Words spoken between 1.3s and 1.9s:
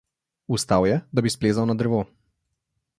splezal na